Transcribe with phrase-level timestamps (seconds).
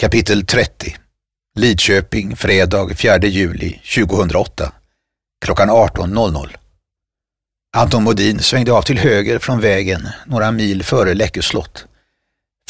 [0.00, 0.96] Kapitel 30
[1.56, 4.72] Lidköping, fredag 4 juli 2008
[5.44, 6.56] klockan 18.00
[7.76, 11.86] Anton Modin svängde av till höger från vägen några mil före Läckö slott.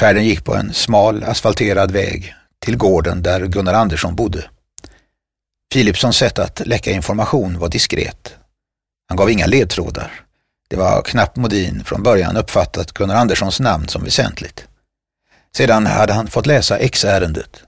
[0.01, 4.45] Färden gick på en smal asfalterad väg till gården där Gunnar Andersson bodde.
[5.73, 8.35] Philipssons sätt att läcka information var diskret.
[9.09, 10.21] Han gav inga ledtrådar.
[10.69, 14.67] Det var knappt Modin från början uppfattat Gunnar Anderssons namn som väsentligt.
[15.57, 17.63] Sedan hade han fått läsa X-ärendet,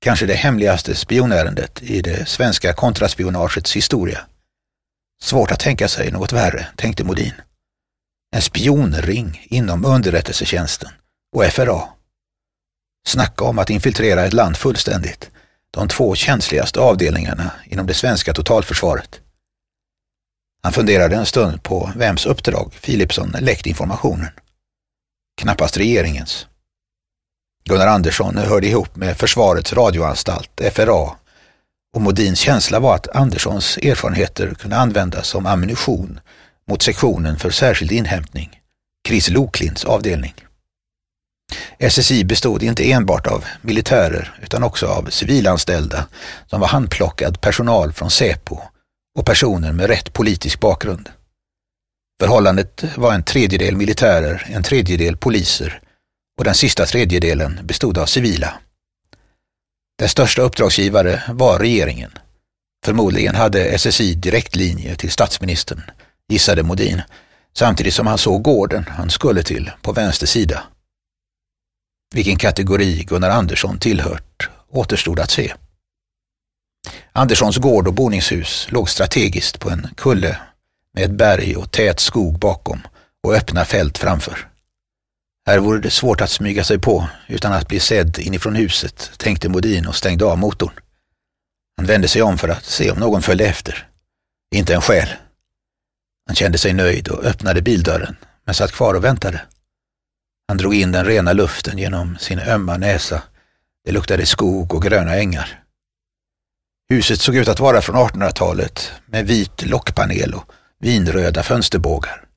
[0.00, 4.20] kanske det hemligaste spionärendet i det svenska kontraspionagets historia.
[5.22, 7.34] Svårt att tänka sig något värre, tänkte Modin.
[8.36, 10.90] En spionring inom underrättelsetjänsten
[11.36, 11.88] och FRA.
[13.06, 15.30] Snacka om att infiltrera ett land fullständigt,
[15.70, 19.20] de två känsligaste avdelningarna inom det svenska totalförsvaret.
[20.62, 24.30] Han funderade en stund på vems uppdrag Philipsson läckt informationen.
[25.40, 26.46] Knappast regeringens.
[27.68, 31.10] Gunnar Andersson hörde ihop med Försvarets radioanstalt, FRA,
[31.94, 36.20] och Modins känsla var att Anderssons erfarenheter kunde användas som ammunition
[36.68, 38.60] mot sektionen för särskild inhämtning,
[39.08, 40.34] Chris Loklints avdelning.
[41.78, 46.06] SSI bestod inte enbart av militärer utan också av civilanställda
[46.46, 48.58] som var handplockad personal från Säpo
[49.18, 51.08] och personer med rätt politisk bakgrund.
[52.20, 55.82] Förhållandet var en tredjedel militärer, en tredjedel poliser
[56.38, 58.54] och den sista tredjedelen bestod av civila.
[59.98, 62.10] Den största uppdragsgivare var regeringen.
[62.84, 65.82] Förmodligen hade SSI direktlinje till statsministern,
[66.28, 67.02] gissade Modin,
[67.52, 70.62] samtidigt som han såg gården han skulle till på vänster sida.
[72.14, 75.54] Vilken kategori Gunnar Andersson tillhört återstod att se.
[77.12, 80.38] Anderssons gård och boningshus låg strategiskt på en kulle
[80.94, 82.80] med ett berg och tät skog bakom
[83.22, 84.48] och öppna fält framför.
[85.48, 89.48] Här vore det svårt att smyga sig på utan att bli sedd inifrån huset, tänkte
[89.48, 90.72] Modin och stängde av motorn.
[91.76, 93.88] Han vände sig om för att se om någon följde efter.
[94.54, 95.08] Inte en själ.
[96.26, 99.40] Han kände sig nöjd och öppnade bildörren, men satt kvar och väntade.
[100.48, 103.22] Han drog in den rena luften genom sin ömma näsa.
[103.84, 105.62] Det luktade skog och gröna ängar.
[106.88, 112.27] Huset såg ut att vara från 1800-talet med vit lockpanel och vinröda fönsterbågar.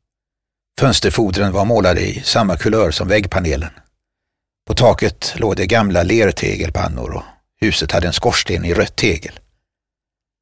[0.79, 3.69] Fönsterfodren var målade i samma kulör som väggpanelen.
[4.67, 7.23] På taket låg det gamla lertegelpannor och
[7.61, 9.39] huset hade en skorsten i rött tegel.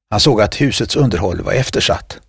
[0.09, 2.19] Han såg att husets underhåll var eftersatt.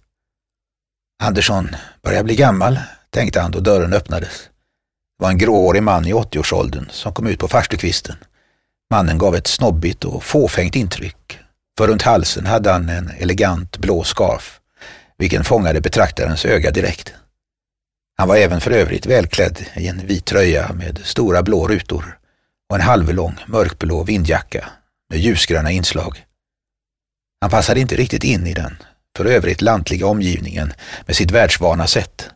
[1.22, 1.68] Andersson
[2.02, 2.78] börjar bli gammal,
[3.10, 4.48] tänkte han då dörren öppnades.
[5.18, 8.16] Det var en gråhårig man i 80-årsåldern som kom ut på farstukvisten.
[8.90, 11.38] Mannen gav ett snobbigt och fåfängt intryck,
[11.78, 14.60] för runt halsen hade han en elegant blå scarf,
[15.18, 17.14] vilken fångade betraktarens öga direkt.
[18.20, 22.18] Han var även för övrigt välklädd i en vit tröja med stora blå rutor
[22.68, 24.68] och en halvlång mörkblå vindjacka
[25.10, 26.24] med ljusgröna inslag.
[27.40, 28.76] Han passade inte riktigt in i den
[29.16, 30.72] för övrigt lantliga omgivningen
[31.06, 32.30] med sitt världsvana sätt.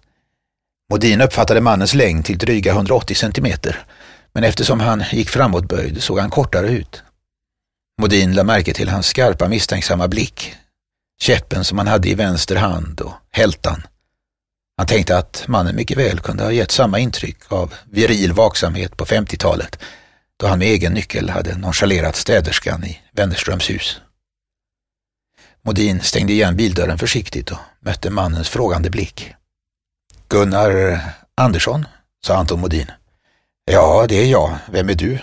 [0.91, 3.85] Modin uppfattade mannens längd till dryga 180 centimeter,
[4.33, 7.03] men eftersom han gick framåtböjd såg han kortare ut.
[8.01, 10.55] Modin lade märke till hans skarpa misstänksamma blick,
[11.21, 13.83] käppen som han hade i vänster hand och hältan.
[14.77, 19.05] Han tänkte att mannen mycket väl kunde ha gett samma intryck av viril vaksamhet på
[19.05, 19.79] 50-talet
[20.37, 24.01] då han med egen nyckel hade nonchalerat städerskan i Wennerströms hus.
[25.63, 29.35] Modin stängde igen bildörren försiktigt och mötte mannens frågande blick.
[30.29, 31.01] Gunnar
[31.35, 31.87] Andersson,
[32.27, 32.91] sa Anton Modin.
[33.65, 34.57] Ja, det är jag.
[34.71, 35.19] Vem är du?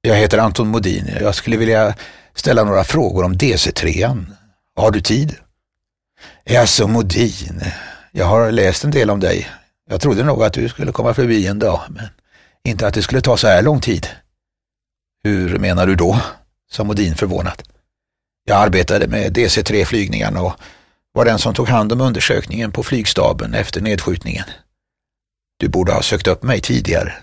[0.00, 1.16] Jag heter Anton Modin.
[1.20, 1.94] Jag skulle vilja
[2.34, 4.26] ställa några frågor om DC3.
[4.76, 5.36] Har du tid?
[6.44, 7.62] Jaså, Modin.
[8.12, 9.48] Jag har läst en del om dig.
[9.90, 12.08] Jag trodde nog att du skulle komma förbi en dag, men
[12.64, 14.06] inte att det skulle ta så här lång tid.
[15.24, 16.20] Hur menar du då?
[16.70, 17.62] sa Modin förvånat.
[18.44, 20.52] Jag arbetade med DC-3-flygningarna och
[21.12, 24.44] var den som tog hand om undersökningen på flygstaben efter nedskjutningen.
[25.56, 27.14] Du borde ha sökt upp mig tidigare.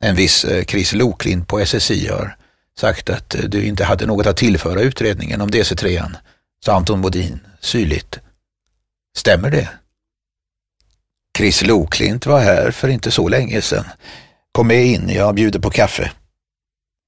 [0.00, 2.36] En viss eh, Chris Loklind på SSI har
[2.78, 6.14] sagt att eh, du inte hade något att tillföra utredningen om DC-3,
[6.64, 8.20] sa Anton Modin syrligt.
[9.16, 9.68] Stämmer det?
[11.38, 13.84] Chris Loklint var här för inte så länge sedan.
[14.52, 16.12] Kom med in, jag bjuder på kaffe.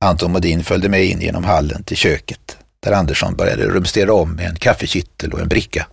[0.05, 4.47] Anton Modin följde med in genom hallen till köket där Andersson började rumstera om med
[4.47, 5.87] en kaffekittel och en bricka.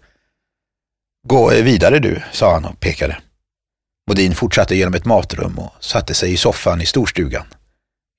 [1.27, 3.17] Gå vidare du, sa han och pekade.
[4.09, 7.45] Modin fortsatte genom ett matrum och satte sig i soffan i storstugan.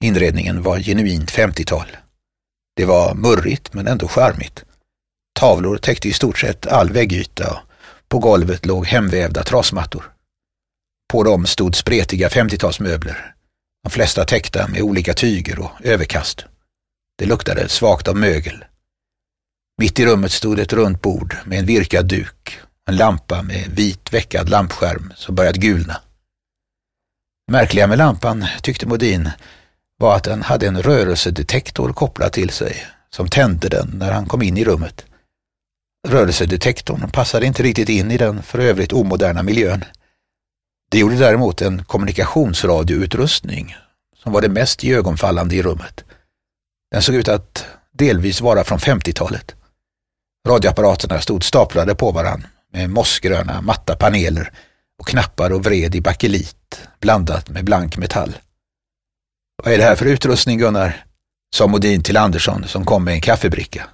[0.05, 1.97] Inredningen var genuint 50-tal.
[2.77, 4.65] Det var murrigt men ändå charmigt.
[5.41, 7.74] Tavlor täckte i stort sett all väggyta och
[8.09, 10.13] på golvet låg hemvävda trasmattor.
[11.13, 13.17] På dem stod spretiga 50-talsmöbler.
[13.83, 16.45] de flesta täckta med olika tyger och överkast.
[17.19, 18.65] Det luktade svagt av mögel.
[19.81, 24.13] Mitt i rummet stod ett runt bord med en virkad duk, en lampa med vit
[24.13, 25.97] veckad lampskärm som börjat gulna.
[27.51, 29.31] Märkliga med lampan, tyckte Modin,
[29.99, 34.43] var att den hade en rörelsedetektor kopplad till sig som tände den när han kom
[34.43, 35.05] in i rummet.
[36.09, 39.85] Rörelsedetektorn passade inte riktigt in i den för övrigt omoderna miljön.
[40.91, 43.77] Det gjorde däremot en kommunikationsradioutrustning
[44.23, 46.05] som var det mest iögonfallande i rummet.
[46.91, 49.55] Den såg ut att delvis vara från 50-talet.
[50.49, 54.53] Radioapparaterna stod staplade på varann med mossgröna matta paneler
[54.99, 58.37] och knappar och vred i bakelit blandat med blank metall.
[59.63, 61.05] Vad är det här för utrustning Gunnar?
[61.57, 63.89] sa Modin till Andersson som kom med en kaffebricka.